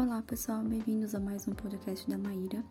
Olá 0.00 0.22
pessoal, 0.22 0.62
bem-vindos 0.62 1.12
a 1.12 1.18
mais 1.18 1.48
um 1.48 1.52
podcast 1.52 2.08
da 2.08 2.16
Maíra. 2.16 2.64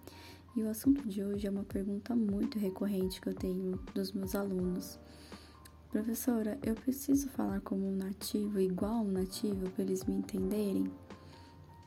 E 0.56 0.64
o 0.64 0.70
assunto 0.70 1.06
de 1.10 1.22
hoje 1.22 1.46
é 1.46 1.50
uma 1.50 1.66
pergunta 1.66 2.16
muito 2.16 2.58
recorrente 2.58 3.20
que 3.20 3.28
eu 3.28 3.34
tenho 3.34 3.78
dos 3.94 4.14
meus 4.14 4.34
alunos. 4.34 4.98
Professora, 5.90 6.58
eu 6.64 6.74
preciso 6.74 7.28
falar 7.28 7.60
como 7.60 7.86
um 7.86 7.98
nativo, 7.98 8.62
igual 8.62 9.04
um 9.04 9.12
nativo, 9.12 9.70
para 9.72 9.84
eles 9.84 10.06
me 10.06 10.16
entenderem? 10.16 10.90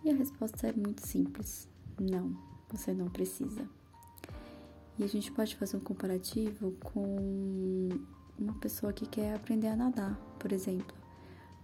E 0.04 0.10
a 0.10 0.14
resposta 0.14 0.66
é 0.66 0.74
muito 0.74 1.06
simples: 1.06 1.66
não, 1.98 2.36
você 2.70 2.92
não 2.92 3.08
precisa. 3.08 3.66
E 4.98 5.04
a 5.04 5.08
gente 5.08 5.32
pode 5.32 5.56
fazer 5.56 5.78
um 5.78 5.80
comparativo 5.80 6.72
com 6.84 7.88
uma 8.38 8.52
pessoa 8.60 8.92
que 8.92 9.06
quer 9.06 9.36
aprender 9.36 9.68
a 9.68 9.76
nadar, 9.76 10.20
por 10.38 10.52
exemplo. 10.52 10.94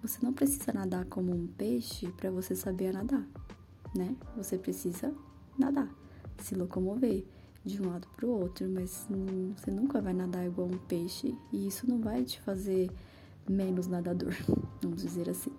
Você 0.00 0.24
não 0.24 0.32
precisa 0.32 0.72
nadar 0.72 1.04
como 1.04 1.30
um 1.30 1.46
peixe 1.46 2.10
para 2.12 2.30
você 2.30 2.56
saber 2.56 2.94
nadar, 2.94 3.26
né? 3.96 4.14
Você 4.36 4.58
precisa 4.58 5.12
nadar, 5.58 5.88
se 6.38 6.54
locomover 6.54 7.24
de 7.64 7.82
um 7.82 7.88
lado 7.88 8.06
para 8.16 8.26
o 8.26 8.30
outro, 8.30 8.68
mas 8.68 9.06
você 9.56 9.70
nunca 9.70 10.00
vai 10.00 10.12
nadar 10.12 10.46
igual 10.46 10.68
um 10.68 10.78
peixe 10.78 11.34
e 11.52 11.66
isso 11.66 11.88
não 11.88 12.00
vai 12.00 12.24
te 12.24 12.40
fazer 12.40 12.90
menos 13.48 13.86
nadador, 13.86 14.34
vamos 14.82 15.02
dizer 15.02 15.28
assim, 15.28 15.52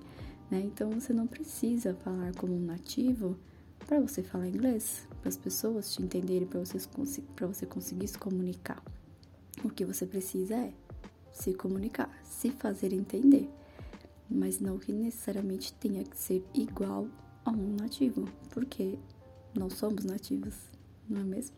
né? 0.49 0.61
Então 0.61 0.91
você 0.91 1.13
não 1.13 1.27
precisa 1.27 1.93
falar 1.95 2.33
como 2.35 2.55
um 2.55 2.65
nativo 2.65 3.37
para 3.85 3.99
você 3.99 4.21
falar 4.23 4.47
inglês, 4.47 5.07
para 5.21 5.29
as 5.29 5.37
pessoas 5.37 5.93
te 5.93 6.01
entenderem, 6.01 6.47
para 6.47 6.59
você, 6.59 6.77
você 7.39 7.65
conseguir 7.65 8.07
se 8.07 8.17
comunicar. 8.17 8.81
O 9.63 9.69
que 9.69 9.85
você 9.85 10.05
precisa 10.05 10.55
é 10.55 10.73
se 11.31 11.53
comunicar, 11.53 12.09
se 12.23 12.51
fazer 12.51 12.93
entender 12.93 13.49
mas 14.29 14.59
não 14.59 14.77
que 14.77 14.91
necessariamente 14.91 15.73
tenha 15.73 16.03
que 16.03 16.17
ser 16.17 16.45
igual 16.53 17.07
a 17.49 17.51
um 17.51 17.75
nativo, 17.79 18.27
porque 18.49 18.97
nós 19.57 19.73
somos 19.73 20.03
nativos, 20.03 20.55
não 21.09 21.21
é 21.21 21.23
mesmo? 21.23 21.55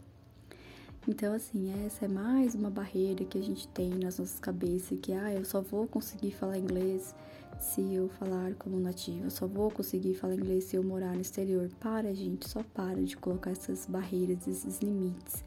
Então, 1.08 1.34
assim, 1.34 1.72
essa 1.86 2.06
é 2.06 2.08
mais 2.08 2.54
uma 2.54 2.70
barreira 2.70 3.26
que 3.26 3.38
a 3.38 3.42
gente 3.42 3.68
tem 3.70 3.90
nas 3.90 4.20
nossas 4.20 4.40
cabeças, 4.40 5.00
que, 5.02 5.12
ah, 5.14 5.34
eu 5.34 5.44
só 5.44 5.62
vou 5.62 5.88
conseguir 5.88 6.32
falar 6.32 6.58
inglês 6.58 7.16
se 7.60 7.82
eu 7.94 8.08
falar 8.10 8.54
como 8.56 8.80
nativo, 8.80 9.26
eu 9.26 9.32
só 9.32 9.48
vou 9.48 9.70
conseguir 9.72 10.14
falar 10.14 10.36
inglês 10.36 10.66
se 10.66 10.76
eu 10.76 10.84
morar 10.84 11.14
no 11.14 11.22
exterior. 11.22 11.70
Para, 11.80 12.14
gente, 12.14 12.48
só 12.48 12.64
para 12.64 13.02
de 13.04 13.18
colocar 13.18 13.52
essas 13.52 13.86
barreiras, 13.86 14.48
esses 14.48 14.80
limites, 14.80 15.44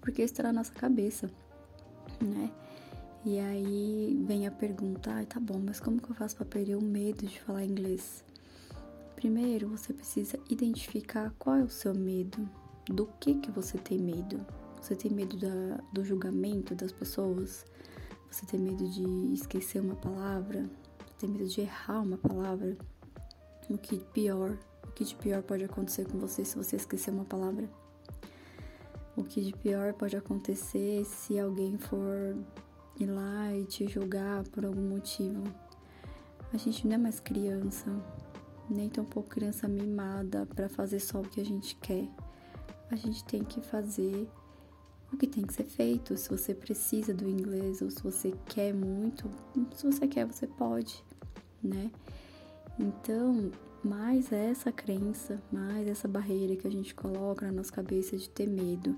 porque 0.00 0.22
isso 0.22 0.34
está 0.34 0.42
na 0.44 0.52
nossa 0.52 0.72
cabeça, 0.72 1.30
né? 2.20 2.50
E 3.24 3.38
aí 3.38 4.20
vem 4.26 4.46
a 4.46 4.50
pergunta, 4.50 5.10
ah, 5.10 5.24
tá 5.24 5.40
bom, 5.40 5.60
mas 5.64 5.80
como 5.80 6.00
que 6.00 6.10
eu 6.10 6.14
faço 6.14 6.36
para 6.36 6.44
perder 6.44 6.76
o 6.76 6.82
medo 6.82 7.24
de 7.24 7.40
falar 7.40 7.64
inglês? 7.64 8.24
Primeiro, 9.22 9.68
você 9.68 9.92
precisa 9.92 10.36
identificar 10.50 11.32
qual 11.38 11.54
é 11.54 11.62
o 11.62 11.68
seu 11.68 11.94
medo, 11.94 12.50
do 12.86 13.06
que 13.20 13.36
que 13.36 13.52
você 13.52 13.78
tem 13.78 13.96
medo. 13.96 14.44
Você 14.80 14.96
tem 14.96 15.12
medo 15.12 15.36
da, 15.36 15.80
do 15.92 16.04
julgamento 16.04 16.74
das 16.74 16.90
pessoas? 16.90 17.64
Você 18.28 18.44
tem 18.46 18.58
medo 18.58 18.84
de 18.88 19.32
esquecer 19.32 19.80
uma 19.80 19.94
palavra? 19.94 20.68
Você 21.06 21.14
tem 21.20 21.30
medo 21.30 21.46
de 21.46 21.60
errar 21.60 22.00
uma 22.00 22.18
palavra? 22.18 22.76
O 23.70 23.78
que 23.78 24.00
pior, 24.12 24.58
o 24.88 24.90
que 24.90 25.04
de 25.04 25.14
pior 25.14 25.40
pode 25.40 25.62
acontecer 25.62 26.04
com 26.04 26.18
você 26.18 26.44
se 26.44 26.56
você 26.56 26.74
esquecer 26.74 27.12
uma 27.12 27.24
palavra? 27.24 27.70
O 29.14 29.22
que 29.22 29.40
de 29.40 29.52
pior 29.52 29.94
pode 29.94 30.16
acontecer 30.16 31.04
se 31.04 31.38
alguém 31.38 31.78
for 31.78 32.36
ir 32.98 33.06
lá 33.06 33.54
e 33.54 33.66
te 33.66 33.86
julgar 33.86 34.42
por 34.48 34.64
algum 34.64 34.82
motivo. 34.82 35.44
A 36.52 36.56
gente 36.56 36.88
não 36.88 36.96
é 36.96 36.98
mais 36.98 37.20
criança, 37.20 37.88
nem 38.72 38.88
tampouco 38.88 39.28
criança 39.28 39.68
mimada 39.68 40.46
para 40.46 40.68
fazer 40.68 41.00
só 41.00 41.20
o 41.20 41.28
que 41.28 41.40
a 41.40 41.44
gente 41.44 41.76
quer. 41.76 42.08
A 42.90 42.96
gente 42.96 43.24
tem 43.24 43.42
que 43.42 43.60
fazer 43.60 44.28
o 45.12 45.16
que 45.16 45.26
tem 45.26 45.44
que 45.44 45.52
ser 45.52 45.64
feito. 45.64 46.16
Se 46.16 46.28
você 46.28 46.54
precisa 46.54 47.12
do 47.12 47.28
inglês 47.28 47.82
ou 47.82 47.90
se 47.90 48.02
você 48.02 48.34
quer 48.46 48.72
muito, 48.72 49.30
se 49.74 49.86
você 49.86 50.06
quer, 50.08 50.26
você 50.26 50.46
pode, 50.46 51.04
né? 51.62 51.90
Então, 52.78 53.50
mais 53.84 54.32
essa 54.32 54.72
crença, 54.72 55.42
mais 55.50 55.86
essa 55.88 56.08
barreira 56.08 56.56
que 56.56 56.66
a 56.66 56.70
gente 56.70 56.94
coloca 56.94 57.46
na 57.46 57.52
nossa 57.52 57.72
cabeça 57.72 58.16
de 58.16 58.28
ter 58.28 58.46
medo. 58.46 58.96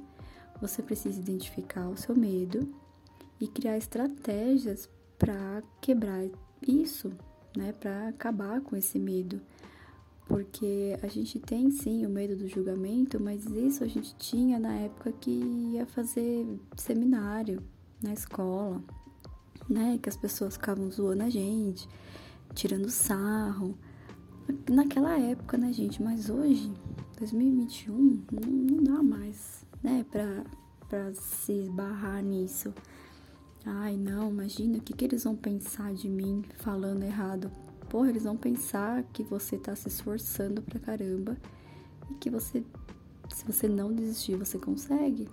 Você 0.61 0.83
precisa 0.83 1.19
identificar 1.19 1.89
o 1.89 1.97
seu 1.97 2.15
medo 2.15 2.73
e 3.41 3.49
criar 3.49 3.77
estratégias 3.77 4.89
para 5.19 5.63
quebrar 5.81 6.25
isso, 6.63 7.13
né, 7.57 7.73
para 7.73 8.09
acabar 8.09 8.61
com 8.61 8.77
esse 8.77 8.99
medo. 8.99 9.41
Porque 10.27 10.99
a 11.03 11.07
gente 11.07 11.39
tem 11.39 11.71
sim 11.71 12.07
o 12.07 12.09
medo 12.11 12.35
do 12.35 12.49
julgamento, 12.49 13.21
mas 13.21 13.45
isso 13.45 13.85
a 13.85 13.87
gente 13.87 14.15
tinha 14.17 14.59
na 14.59 14.73
época 14.73 15.13
que 15.13 15.31
ia 15.31 15.85
fazer 15.87 16.47
seminário 16.77 17.63
na 18.03 18.13
escola, 18.13 18.83
né? 19.69 19.99
Que 20.03 20.09
as 20.09 20.17
pessoas 20.17 20.55
ficavam 20.55 20.91
zoando 20.91 21.25
a 21.25 21.31
gente, 21.31 21.87
tirando 22.55 22.89
sarro. 22.89 23.77
Naquela 24.71 25.19
época, 25.19 25.59
né, 25.59 25.73
gente? 25.73 26.03
Mas 26.03 26.31
hoje, 26.31 26.73
2021, 27.19 28.25
não, 28.33 28.51
não 28.51 28.85
dá 28.85 29.03
mais, 29.03 29.65
né, 29.83 30.05
pra, 30.11 30.45
pra 30.89 31.15
se 31.15 31.53
esbarrar 31.53 32.23
nisso. 32.23 32.73
Ai, 33.65 33.97
não, 33.97 34.31
imagina 34.31 34.79
o 34.79 34.81
que, 34.81 34.93
que 34.93 35.05
eles 35.05 35.25
vão 35.25 35.35
pensar 35.35 35.95
de 35.95 36.09
mim 36.09 36.45
falando 36.59 37.03
errado. 37.03 37.51
Porra, 37.95 38.11
eles 38.11 38.25
vão 38.25 38.37
pensar 38.37 39.05
que 39.13 39.23
você 39.23 39.57
tá 39.57 39.77
se 39.77 39.87
esforçando 39.87 40.61
pra 40.61 40.81
caramba 40.81 41.37
e 42.11 42.15
que 42.15 42.29
você, 42.29 42.65
se 43.33 43.45
você 43.45 43.69
não 43.69 43.95
desistir, 43.95 44.35
você 44.35 44.59
consegue. 44.59 45.29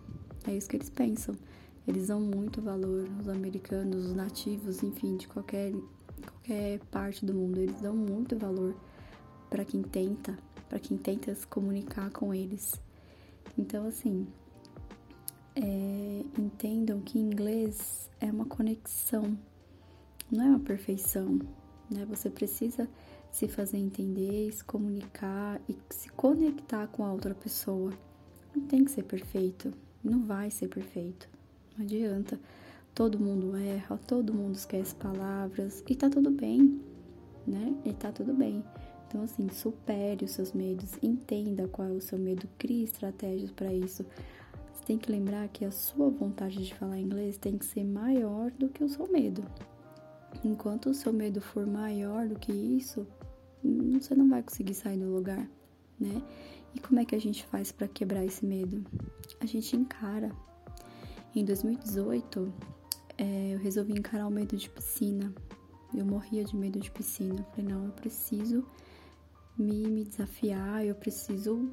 É 0.46 0.56
isso 0.56 0.70
que 0.70 0.76
eles 0.76 0.92
pensam. 0.92 1.34
Eles 1.88 2.10
dão 2.10 2.22
muito 2.22 2.62
valor, 2.62 3.10
os 3.20 3.28
americanos, 3.28 4.06
os 4.06 4.14
nativos, 4.14 4.84
enfim, 4.84 5.18
de 5.18 5.28
qualquer, 5.28 5.74
qualquer 6.22 6.78
parte 6.92 7.26
do 7.26 7.34
mundo, 7.34 7.58
eles 7.58 7.82
dão 7.82 7.96
muito 7.96 8.38
valor 8.38 8.76
para 9.50 9.66
quem 9.66 9.82
tenta, 9.82 10.38
para 10.70 10.78
quem 10.78 11.00
tenta 11.00 11.34
se 11.34 11.48
comunicar 11.48 12.12
com 12.12 12.32
eles. 12.32 12.80
Então, 13.58 13.88
assim, 13.88 14.28
é, 15.56 16.24
entendam 16.38 17.02
que 17.02 17.18
inglês 17.18 18.08
é 18.20 18.28
uma 18.32 18.46
conexão, 18.46 19.36
não 20.32 20.44
é 20.44 20.50
uma 20.50 20.60
perfeição, 20.60 21.40
né? 21.92 22.06
Você 22.10 22.30
precisa 22.30 22.88
se 23.32 23.48
fazer 23.48 23.78
entender, 23.78 24.52
se 24.52 24.64
comunicar 24.64 25.62
e 25.68 25.78
se 25.90 26.10
conectar 26.10 26.88
com 26.88 27.04
a 27.04 27.12
outra 27.12 27.34
pessoa. 27.34 27.94
Não 28.56 28.66
tem 28.66 28.84
que 28.84 28.92
ser 28.92 29.04
perfeito, 29.04 29.74
não 30.04 30.24
vai 30.26 30.50
ser 30.50 30.68
perfeito, 30.68 31.30
não 31.78 31.86
adianta. 31.86 32.40
Todo 32.94 33.20
mundo 33.20 33.56
erra, 33.56 33.98
todo 34.06 34.34
mundo 34.34 34.56
esquece 34.56 34.94
palavras 34.96 35.82
e 35.88 35.96
tá 35.96 36.10
tudo 36.10 36.30
bem, 36.30 36.82
né? 37.48 37.74
E 37.86 37.94
tá 37.94 38.12
tudo 38.12 38.34
bem. 38.34 38.64
Então, 39.08 39.24
assim, 39.24 39.50
supere 39.50 40.26
os 40.26 40.32
seus 40.32 40.54
medos, 40.54 40.98
entenda 41.02 41.68
qual 41.68 41.88
é 41.88 41.92
o 41.92 42.02
seu 42.02 42.18
medo, 42.18 42.48
crie 42.58 42.84
estratégias 42.84 43.52
para 43.52 43.74
isso. 43.74 44.06
Você 44.74 44.86
tem 44.86 44.98
que 44.98 45.12
lembrar 45.12 45.48
que 45.50 45.64
a 45.64 45.72
sua 45.72 46.10
vontade 46.10 46.64
de 46.64 46.74
falar 46.74 46.98
inglês 46.98 47.38
tem 47.38 47.58
que 47.58 47.66
ser 47.66 47.84
maior 47.84 48.52
do 48.52 48.68
que 48.70 48.84
o 48.84 48.90
seu 48.90 49.10
medo. 49.12 49.44
Enquanto 50.44 50.90
o 50.90 50.94
seu 50.94 51.14
medo 51.14 51.40
for 51.40 51.68
maior 51.68 52.28
do 52.28 52.40
que 52.40 52.52
isso, 52.52 53.06
você 53.64 54.16
não 54.16 54.28
vai 54.28 54.42
conseguir 54.42 54.74
sair 54.74 54.98
do 54.98 55.14
lugar, 55.14 55.48
né? 56.00 56.22
E 56.74 56.80
como 56.80 57.00
é 57.00 57.06
que 57.06 57.16
a 57.16 57.20
gente 57.20 57.46
faz 57.46 57.72
para 57.72 57.88
quebrar 57.88 58.26
esse 58.26 58.46
medo? 58.46 58.84
A 59.40 59.46
gente 59.46 59.76
encara. 59.76 60.32
Em 61.36 61.46
2018, 61.46 62.54
é, 63.18 63.54
eu 63.54 63.60
resolvi 63.60 63.94
encarar 63.94 64.28
o 64.28 64.32
medo 64.32 64.58
de 64.58 64.70
piscina. 64.70 65.34
Eu 65.94 66.06
morria 66.06 66.44
de 66.44 66.56
medo 66.56 66.80
de 66.80 66.90
piscina. 66.90 67.40
Eu 67.40 67.46
falei, 67.52 67.72
não, 67.74 67.86
eu 67.86 67.92
preciso 67.92 68.66
me, 69.58 69.88
me 69.88 70.04
desafiar, 70.04 70.86
eu 70.86 70.96
preciso 70.96 71.70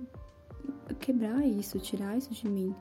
quebrar 0.98 1.46
isso, 1.46 1.78
tirar 1.78 2.16
isso 2.18 2.32
de 2.34 2.48
mim 2.48 2.74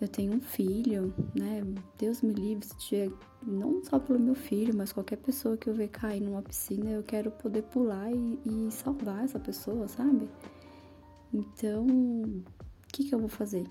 eu 0.00 0.08
tenho 0.08 0.34
um 0.34 0.40
filho, 0.40 1.14
né? 1.34 1.62
Deus 1.98 2.22
me 2.22 2.32
livre, 2.32 2.66
se 2.66 3.12
não 3.46 3.84
só 3.84 3.98
pelo 3.98 4.18
meu 4.18 4.34
filho, 4.34 4.74
mas 4.74 4.92
qualquer 4.92 5.16
pessoa 5.16 5.56
que 5.56 5.68
eu 5.68 5.74
ver 5.74 5.88
cair 5.88 6.20
numa 6.20 6.40
piscina, 6.40 6.90
eu 6.90 7.02
quero 7.02 7.30
poder 7.30 7.62
pular 7.64 8.10
e, 8.10 8.40
e 8.44 8.70
salvar 8.70 9.24
essa 9.24 9.38
pessoa, 9.38 9.86
sabe? 9.88 10.28
Então, 11.32 11.86
o 11.86 12.42
que, 12.92 13.04
que 13.04 13.14
eu 13.14 13.18
vou 13.18 13.28
fazer? 13.28 13.66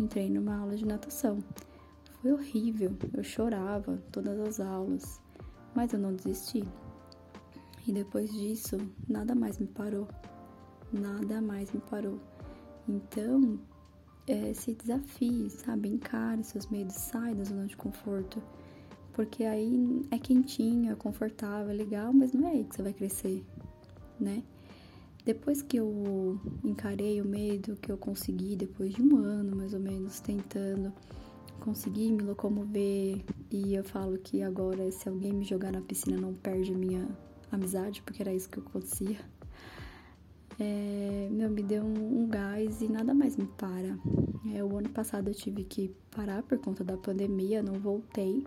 Entrei 0.00 0.30
numa 0.30 0.56
aula 0.56 0.76
de 0.76 0.86
natação. 0.86 1.38
Foi 2.22 2.32
horrível, 2.32 2.96
eu 3.12 3.24
chorava 3.24 3.98
todas 4.12 4.38
as 4.38 4.60
aulas, 4.60 5.20
mas 5.74 5.92
eu 5.92 5.98
não 5.98 6.14
desisti. 6.14 6.66
E 7.86 7.92
depois 7.92 8.32
disso, 8.32 8.78
nada 9.08 9.34
mais 9.34 9.58
me 9.58 9.66
parou. 9.66 10.08
Nada 10.92 11.42
mais 11.42 11.70
me 11.72 11.80
parou. 11.80 12.18
Então, 12.88 13.58
é, 14.26 14.52
se 14.54 14.74
desafie, 14.74 15.50
sabe? 15.50 15.88
Encare 15.88 16.42
seus 16.44 16.66
medos, 16.68 16.94
sai 16.94 17.34
da 17.34 17.44
zona 17.44 17.66
de 17.66 17.76
conforto. 17.76 18.42
Porque 19.12 19.44
aí 19.44 20.04
é 20.10 20.18
quentinho, 20.18 20.90
é 20.90 20.94
confortável, 20.94 21.70
é 21.70 21.74
legal, 21.74 22.12
mas 22.12 22.32
não 22.32 22.48
é 22.48 22.52
aí 22.52 22.64
que 22.64 22.74
você 22.74 22.82
vai 22.82 22.92
crescer, 22.92 23.44
né? 24.18 24.42
depois 25.24 25.62
que 25.62 25.78
eu 25.78 26.38
encarei 26.62 27.20
o 27.20 27.24
medo, 27.24 27.76
que 27.76 27.90
eu 27.90 27.96
consegui, 27.96 28.56
depois 28.56 28.92
de 28.92 29.02
um 29.02 29.16
ano 29.16 29.56
mais 29.56 29.72
ou 29.72 29.80
menos 29.80 30.20
tentando, 30.20 30.92
consegui 31.60 32.12
me 32.12 32.22
locomover 32.22 33.24
e 33.50 33.74
eu 33.74 33.82
falo 33.82 34.18
que 34.18 34.42
agora 34.42 34.90
se 34.92 35.08
alguém 35.08 35.32
me 35.32 35.44
jogar 35.44 35.72
na 35.72 35.80
piscina 35.80 36.18
não 36.18 36.34
perde 36.34 36.74
minha 36.74 37.08
amizade, 37.50 38.02
porque 38.02 38.20
era 38.20 38.34
isso 38.34 38.50
que 38.50 38.58
acontecia. 38.58 39.18
É, 40.58 41.28
meu, 41.30 41.50
me 41.50 41.62
deu 41.62 41.82
um, 41.82 42.22
um, 42.22 42.28
gás 42.28 42.80
e 42.80 42.88
nada 42.88 43.12
mais 43.12 43.36
me 43.36 43.46
para. 43.46 43.98
É, 44.54 44.62
o 44.62 44.76
ano 44.76 44.88
passado 44.90 45.28
eu 45.28 45.34
tive 45.34 45.64
que 45.64 45.90
parar 46.14 46.42
por 46.42 46.58
conta 46.58 46.84
da 46.84 46.96
pandemia, 46.96 47.62
não 47.62 47.74
voltei. 47.74 48.44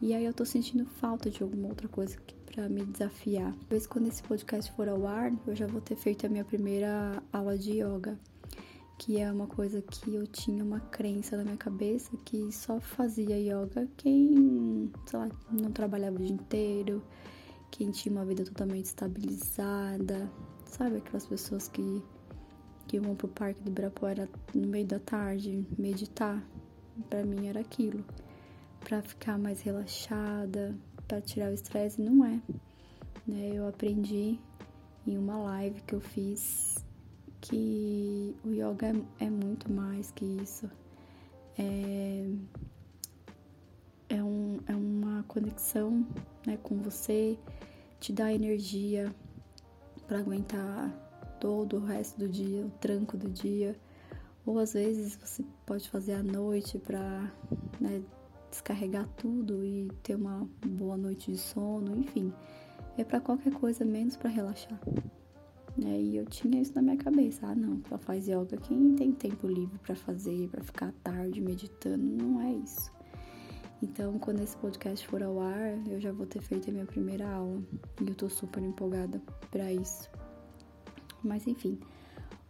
E 0.00 0.14
aí 0.14 0.24
eu 0.24 0.32
tô 0.32 0.44
sentindo 0.44 0.84
falta 0.84 1.30
de 1.30 1.42
alguma 1.42 1.68
outra 1.68 1.88
coisa 1.88 2.16
para 2.44 2.68
me 2.68 2.84
desafiar. 2.84 3.52
Talvez 3.60 3.86
quando 3.86 4.08
esse 4.08 4.22
podcast 4.22 4.70
for 4.72 4.88
ao 4.88 5.06
ar, 5.06 5.32
eu 5.46 5.56
já 5.56 5.66
vou 5.66 5.80
ter 5.80 5.96
feito 5.96 6.26
a 6.26 6.28
minha 6.28 6.44
primeira 6.44 7.22
aula 7.32 7.58
de 7.58 7.80
yoga, 7.80 8.18
que 8.98 9.18
é 9.18 9.30
uma 9.32 9.46
coisa 9.46 9.82
que 9.82 10.14
eu 10.14 10.26
tinha 10.26 10.62
uma 10.62 10.80
crença 10.80 11.36
na 11.36 11.44
minha 11.44 11.56
cabeça 11.56 12.10
que 12.24 12.52
só 12.52 12.78
fazia 12.78 13.36
yoga 13.38 13.88
quem, 13.96 14.92
sei 15.06 15.18
lá, 15.18 15.28
não 15.50 15.72
trabalhava 15.72 16.16
o 16.16 16.18
dia 16.18 16.32
inteiro, 16.32 17.02
quem 17.70 17.90
tinha 17.90 18.14
uma 18.14 18.24
vida 18.24 18.44
totalmente 18.44 18.86
estabilizada, 18.86 20.30
sabe 20.76 20.98
aquelas 20.98 21.26
pessoas 21.26 21.68
que 21.68 22.02
que 22.86 23.00
vão 23.00 23.16
pro 23.16 23.26
parque 23.26 23.60
do 23.62 23.70
Ibirapuera 23.70 24.28
no 24.54 24.68
meio 24.68 24.86
da 24.86 25.00
tarde 25.00 25.66
meditar. 25.76 26.40
Para 27.10 27.24
mim 27.24 27.48
era 27.48 27.60
aquilo 27.60 28.04
para 28.78 29.02
ficar 29.02 29.36
mais 29.36 29.60
relaxada, 29.62 30.72
para 31.08 31.20
tirar 31.20 31.50
o 31.50 31.54
estresse, 31.54 32.00
não 32.00 32.24
é. 32.24 32.40
Né? 33.26 33.50
Eu 33.54 33.66
aprendi 33.66 34.38
em 35.04 35.18
uma 35.18 35.36
live 35.36 35.80
que 35.82 35.94
eu 35.94 36.00
fiz 36.00 36.84
que 37.40 38.36
o 38.44 38.50
yoga 38.50 38.94
é, 39.18 39.24
é 39.24 39.30
muito 39.30 39.72
mais 39.72 40.12
que 40.12 40.24
isso. 40.24 40.70
É, 41.58 42.30
é, 44.10 44.22
um, 44.22 44.60
é 44.68 44.76
uma 44.76 45.24
conexão 45.24 46.06
né, 46.46 46.56
com 46.62 46.76
você, 46.76 47.36
te 47.98 48.12
dá 48.12 48.32
energia 48.32 49.12
para 50.06 50.18
aguentar 50.18 50.90
todo 51.40 51.76
o 51.76 51.84
resto 51.84 52.18
do 52.18 52.28
dia, 52.28 52.64
o 52.64 52.70
tranco 52.80 53.16
do 53.16 53.28
dia. 53.28 53.76
Ou 54.44 54.58
às 54.58 54.72
vezes 54.74 55.16
você 55.16 55.44
pode 55.64 55.88
fazer 55.90 56.12
à 56.12 56.22
noite 56.22 56.78
para 56.78 57.32
né, 57.80 58.02
descarregar 58.50 59.08
tudo 59.16 59.64
e 59.64 59.90
ter 60.02 60.14
uma 60.14 60.48
boa 60.64 60.96
noite 60.96 61.32
de 61.32 61.38
sono, 61.38 61.96
enfim. 61.96 62.32
É 62.96 63.04
para 63.04 63.20
qualquer 63.20 63.52
coisa 63.52 63.84
menos 63.84 64.16
para 64.16 64.30
relaxar. 64.30 64.80
Né? 65.76 66.00
E 66.00 66.16
eu 66.16 66.24
tinha 66.24 66.62
isso 66.62 66.72
na 66.74 66.80
minha 66.80 66.96
cabeça. 66.96 67.46
Ah, 67.46 67.54
não, 67.54 67.82
só 67.88 67.98
faz 67.98 68.26
yoga 68.26 68.56
quem 68.56 68.94
tem 68.94 69.12
tempo 69.12 69.46
livre 69.46 69.78
para 69.78 69.94
fazer, 69.94 70.48
para 70.48 70.62
ficar 70.62 70.92
tarde 71.02 71.40
meditando. 71.40 72.02
Não 72.02 72.40
é 72.40 72.52
isso. 72.52 72.95
Então, 73.82 74.18
quando 74.18 74.40
esse 74.40 74.56
podcast 74.56 75.06
for 75.06 75.22
ao 75.22 75.40
ar, 75.40 75.76
eu 75.88 76.00
já 76.00 76.10
vou 76.10 76.26
ter 76.26 76.40
feito 76.40 76.70
a 76.70 76.72
minha 76.72 76.86
primeira 76.86 77.28
aula. 77.28 77.62
E 78.00 78.08
eu 78.08 78.14
tô 78.14 78.28
super 78.28 78.62
empolgada 78.62 79.20
para 79.50 79.72
isso. 79.72 80.10
Mas 81.22 81.46
enfim, 81.46 81.78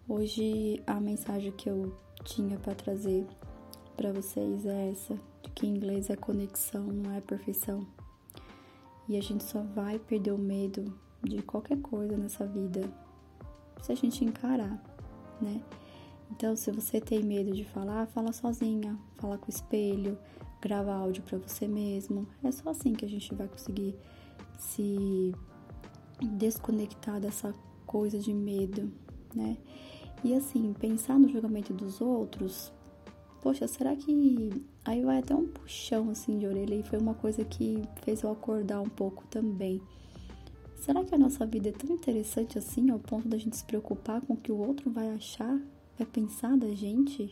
hoje 0.08 0.82
a 0.86 1.00
mensagem 1.00 1.50
que 1.52 1.68
eu 1.68 1.96
tinha 2.24 2.58
para 2.58 2.74
trazer 2.74 3.26
para 3.96 4.12
vocês 4.12 4.66
é 4.66 4.90
essa 4.90 5.18
que 5.54 5.66
inglês 5.66 6.10
é 6.10 6.16
conexão, 6.16 6.84
não 6.86 7.12
é 7.12 7.20
perfeição. 7.20 7.86
E 9.08 9.16
a 9.16 9.22
gente 9.22 9.42
só 9.42 9.62
vai 9.62 9.98
perder 9.98 10.32
o 10.32 10.38
medo 10.38 10.92
de 11.22 11.42
qualquer 11.42 11.78
coisa 11.78 12.16
nessa 12.16 12.46
vida 12.46 12.82
se 13.82 13.90
a 13.90 13.94
gente 13.94 14.24
encarar, 14.24 14.82
né? 15.40 15.62
Então, 16.30 16.54
se 16.56 16.70
você 16.70 17.00
tem 17.00 17.22
medo 17.22 17.52
de 17.52 17.64
falar, 17.64 18.06
fala 18.08 18.32
sozinha, 18.32 18.98
fala 19.14 19.38
com 19.38 19.46
o 19.46 19.50
espelho, 19.54 20.18
grava 20.66 20.92
áudio 20.92 21.22
para 21.22 21.38
você 21.38 21.66
mesmo. 21.68 22.26
É 22.42 22.50
só 22.50 22.70
assim 22.70 22.92
que 22.92 23.04
a 23.04 23.08
gente 23.08 23.34
vai 23.34 23.48
conseguir 23.48 23.94
se 24.58 25.34
desconectar 26.36 27.20
dessa 27.20 27.54
coisa 27.86 28.18
de 28.18 28.32
medo, 28.32 28.90
né? 29.34 29.56
E 30.24 30.34
assim, 30.34 30.72
pensar 30.72 31.18
no 31.18 31.28
julgamento 31.28 31.72
dos 31.72 32.00
outros 32.00 32.72
poxa, 33.46 33.68
será 33.68 33.94
que. 33.94 34.50
Aí 34.84 35.04
vai 35.04 35.18
até 35.18 35.32
um 35.32 35.46
puxão 35.46 36.10
assim 36.10 36.36
de 36.36 36.46
orelha 36.46 36.74
e 36.74 36.82
foi 36.82 36.98
uma 36.98 37.14
coisa 37.14 37.44
que 37.44 37.80
fez 38.02 38.22
eu 38.22 38.30
acordar 38.32 38.80
um 38.80 38.88
pouco 38.88 39.24
também. 39.28 39.80
Será 40.80 41.04
que 41.04 41.14
a 41.14 41.18
nossa 41.18 41.46
vida 41.46 41.68
é 41.68 41.72
tão 41.72 41.94
interessante 41.94 42.58
assim 42.58 42.90
ao 42.90 42.98
ponto 42.98 43.28
da 43.28 43.38
gente 43.38 43.56
se 43.56 43.64
preocupar 43.64 44.20
com 44.20 44.34
o 44.34 44.36
que 44.36 44.50
o 44.50 44.58
outro 44.58 44.90
vai 44.90 45.10
achar, 45.10 45.60
vai 45.96 46.06
pensar 46.06 46.56
da 46.56 46.68
gente? 46.74 47.30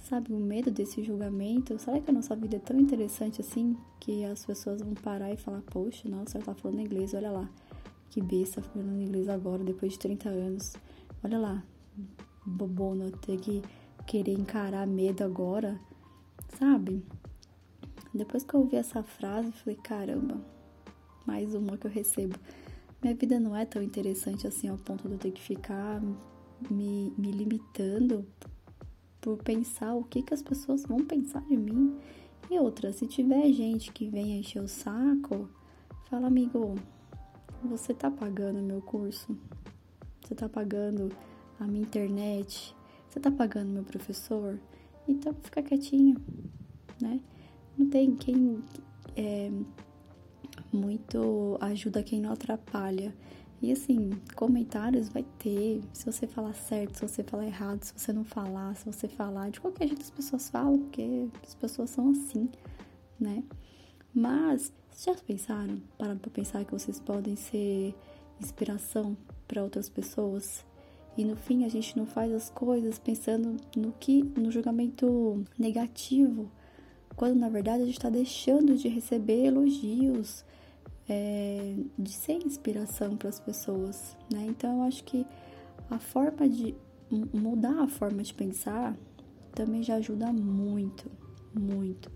Sabe, 0.00 0.32
o 0.32 0.38
medo 0.38 0.70
desse 0.70 1.02
julgamento? 1.02 1.78
Será 1.78 2.00
que 2.00 2.10
a 2.10 2.14
nossa 2.14 2.34
vida 2.34 2.56
é 2.56 2.58
tão 2.58 2.80
interessante 2.80 3.40
assim 3.40 3.76
que 4.00 4.24
as 4.24 4.44
pessoas 4.46 4.80
vão 4.80 4.94
parar 4.94 5.32
e 5.32 5.36
falar: 5.36 5.60
Poxa, 5.62 6.08
nossa, 6.08 6.38
ela 6.38 6.46
tá 6.46 6.54
falando 6.54 6.80
inglês, 6.80 7.12
olha 7.12 7.30
lá, 7.30 7.48
que 8.08 8.22
besta 8.22 8.62
falando 8.62 9.02
inglês 9.02 9.28
agora, 9.28 9.62
depois 9.62 9.92
de 9.92 9.98
30 9.98 10.28
anos. 10.28 10.74
Olha 11.22 11.38
lá, 11.38 11.62
bobona, 12.46 13.10
ter 13.10 13.38
que 13.38 13.62
querer 14.06 14.32
encarar 14.32 14.86
medo 14.86 15.22
agora, 15.22 15.78
sabe? 16.58 17.04
Depois 18.14 18.42
que 18.42 18.54
eu 18.54 18.60
ouvi 18.60 18.76
essa 18.76 19.02
frase, 19.02 19.52
falei, 19.52 19.76
caramba, 19.76 20.40
mais 21.26 21.54
uma 21.54 21.76
que 21.76 21.86
eu 21.86 21.90
recebo. 21.90 22.38
Minha 23.02 23.14
vida 23.14 23.38
não 23.38 23.54
é 23.54 23.66
tão 23.66 23.82
interessante 23.82 24.46
assim 24.46 24.68
ao 24.68 24.78
ponto 24.78 25.06
de 25.06 25.14
eu 25.14 25.18
ter 25.18 25.30
que 25.30 25.42
ficar 25.42 26.00
me, 26.70 27.12
me 27.16 27.30
limitando 27.30 28.26
por 29.28 29.36
pensar 29.42 29.94
o 29.94 30.04
que, 30.04 30.22
que 30.22 30.32
as 30.32 30.40
pessoas 30.40 30.86
vão 30.86 31.04
pensar 31.04 31.42
de 31.42 31.54
mim. 31.54 31.94
E 32.50 32.58
outra, 32.58 32.94
se 32.94 33.06
tiver 33.06 33.52
gente 33.52 33.92
que 33.92 34.08
vem 34.08 34.38
encher 34.38 34.62
o 34.62 34.66
saco, 34.66 35.46
fala, 36.08 36.28
amigo, 36.28 36.76
você 37.62 37.92
tá 37.92 38.10
pagando 38.10 38.62
meu 38.62 38.80
curso? 38.80 39.36
Você 40.22 40.34
tá 40.34 40.48
pagando 40.48 41.12
a 41.60 41.66
minha 41.66 41.82
internet? 41.82 42.74
Você 43.10 43.20
tá 43.20 43.30
pagando 43.30 43.68
meu 43.68 43.84
professor? 43.84 44.58
Então 45.06 45.34
fica 45.42 45.62
quietinho, 45.62 46.16
né? 46.98 47.20
Não 47.76 47.86
tem 47.90 48.16
quem 48.16 48.64
é, 49.14 49.50
muito 50.72 51.58
ajuda 51.60 52.02
quem 52.02 52.18
não 52.18 52.32
atrapalha. 52.32 53.14
E 53.60 53.72
assim, 53.72 54.10
comentários 54.36 55.08
vai 55.08 55.24
ter. 55.38 55.82
Se 55.92 56.06
você 56.06 56.26
falar 56.26 56.54
certo, 56.54 56.96
se 56.96 57.08
você 57.08 57.22
falar 57.24 57.46
errado, 57.46 57.82
se 57.82 57.92
você 57.96 58.12
não 58.12 58.24
falar, 58.24 58.76
se 58.76 58.86
você 58.86 59.08
falar, 59.08 59.50
de 59.50 59.60
qualquer 59.60 59.88
jeito 59.88 60.02
as 60.02 60.10
pessoas 60.10 60.48
falam, 60.48 60.78
porque 60.78 61.28
as 61.42 61.54
pessoas 61.54 61.90
são 61.90 62.10
assim, 62.10 62.48
né? 63.18 63.42
Mas, 64.14 64.72
já 65.04 65.14
pensaram, 65.14 65.80
pararam 65.96 66.18
pra 66.18 66.30
pensar 66.30 66.64
que 66.64 66.72
vocês 66.72 67.00
podem 67.00 67.34
ser 67.34 67.94
inspiração 68.40 69.16
para 69.46 69.62
outras 69.62 69.88
pessoas? 69.88 70.64
E 71.16 71.24
no 71.24 71.36
fim 71.36 71.64
a 71.64 71.68
gente 71.68 71.96
não 71.96 72.06
faz 72.06 72.32
as 72.32 72.48
coisas 72.48 72.96
pensando 72.98 73.56
no 73.76 73.92
que 73.92 74.22
no 74.22 74.52
julgamento 74.52 75.44
negativo, 75.58 76.48
quando 77.16 77.34
na 77.34 77.48
verdade 77.48 77.82
a 77.82 77.86
gente 77.86 77.98
está 77.98 78.08
deixando 78.08 78.76
de 78.76 78.86
receber 78.86 79.46
elogios, 79.46 80.44
é, 81.08 81.74
de 81.98 82.12
ser 82.12 82.34
inspiração 82.34 83.16
para 83.16 83.28
as 83.28 83.40
pessoas, 83.40 84.16
né? 84.32 84.46
Então 84.48 84.78
eu 84.78 84.82
acho 84.82 85.02
que 85.04 85.26
a 85.90 85.98
forma 85.98 86.48
de 86.48 86.74
mudar 87.32 87.82
a 87.82 87.88
forma 87.88 88.22
de 88.22 88.34
pensar 88.34 88.94
também 89.54 89.82
já 89.82 89.94
ajuda 89.96 90.30
muito, 90.32 91.10
muito. 91.54 92.10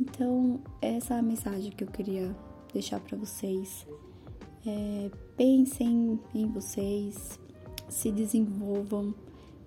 Então 0.00 0.60
essa 0.80 1.14
é 1.14 1.18
a 1.18 1.22
mensagem 1.22 1.70
que 1.70 1.84
eu 1.84 1.88
queria 1.88 2.34
deixar 2.72 3.00
para 3.00 3.18
vocês. 3.18 3.86
É, 4.66 5.10
pensem 5.36 6.18
em 6.34 6.46
vocês, 6.46 7.38
se 7.88 8.10
desenvolvam. 8.10 9.14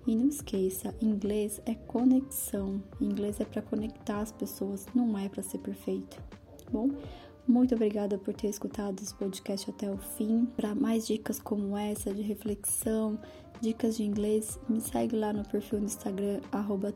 E 0.06 0.14
não 0.14 0.28
esqueça, 0.28 0.94
inglês 1.00 1.62
é 1.64 1.74
conexão. 1.74 2.82
Inglês 3.00 3.40
é 3.40 3.44
para 3.44 3.62
conectar 3.62 4.20
as 4.20 4.30
pessoas, 4.30 4.86
não 4.94 5.16
é 5.18 5.30
para 5.30 5.42
ser 5.42 5.58
perfeito. 5.58 6.20
Tá 6.58 6.70
bom, 6.70 6.90
muito 7.46 7.74
obrigada 7.74 8.18
por 8.18 8.34
ter 8.34 8.48
escutado 8.48 9.02
esse 9.02 9.14
podcast 9.14 9.70
até 9.70 9.90
o 9.90 9.98
fim. 9.98 10.46
Para 10.56 10.74
mais 10.74 11.06
dicas 11.06 11.38
como 11.38 11.76
essa 11.76 12.12
de 12.12 12.22
reflexão, 12.22 13.18
dicas 13.60 13.96
de 13.96 14.04
inglês, 14.04 14.58
me 14.68 14.80
segue 14.80 15.16
lá 15.16 15.32
no 15.32 15.44
perfil 15.44 15.80
no 15.80 15.86
Instagram 15.86 16.40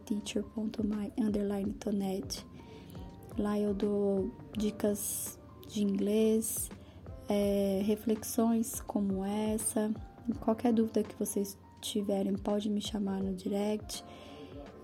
teacher.my_tonet. 0.05 2.47
Lá 3.39 3.59
eu 3.59 3.73
dou 3.73 4.31
dicas 4.57 5.39
de 5.69 5.83
inglês, 5.83 6.69
é, 7.29 7.83
reflexões 7.85 8.81
como 8.81 9.25
essa 9.25 9.93
Qualquer 10.41 10.73
dúvida 10.73 11.03
que 11.03 11.15
vocês 11.19 11.57
tiverem, 11.81 12.37
pode 12.37 12.69
me 12.69 12.81
chamar 12.81 13.23
no 13.23 13.35
direct. 13.35 14.05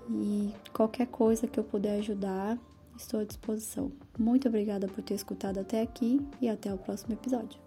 E 0.08 0.52
qualquer 0.72 1.06
coisa 1.06 1.46
que 1.46 1.58
eu 1.58 1.64
puder 1.64 1.98
ajudar, 1.98 2.58
estou 2.96 3.20
à 3.20 3.24
disposição. 3.24 3.92
Muito 4.18 4.48
obrigada 4.48 4.86
por 4.86 5.02
ter 5.02 5.14
escutado 5.14 5.58
até 5.58 5.82
aqui 5.82 6.20
e 6.40 6.48
até 6.48 6.72
o 6.72 6.78
próximo 6.78 7.14
episódio. 7.14 7.63